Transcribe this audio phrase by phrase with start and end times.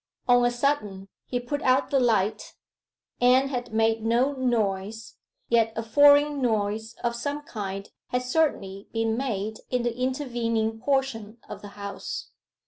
[0.27, 2.55] On a sudden he put out the light.
[3.21, 9.15] Anne had made no noise, yet a foreign noise of some kind had certainly been
[9.15, 12.31] made in the intervening portion of the house.